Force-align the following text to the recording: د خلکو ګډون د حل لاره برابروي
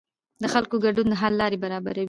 د 0.41 0.43
خلکو 0.53 0.75
ګډون 0.85 1.07
د 1.09 1.13
حل 1.21 1.33
لاره 1.41 1.57
برابروي 1.63 1.99